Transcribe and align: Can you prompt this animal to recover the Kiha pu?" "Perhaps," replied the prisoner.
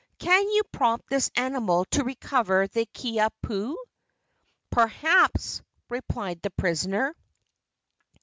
Can 0.17 0.47
you 0.49 0.63
prompt 0.71 1.11
this 1.11 1.29
animal 1.35 1.85
to 1.91 2.03
recover 2.03 2.65
the 2.65 2.87
Kiha 2.87 3.29
pu?" 3.43 3.77
"Perhaps," 4.71 5.61
replied 5.89 6.41
the 6.41 6.49
prisoner. 6.49 7.15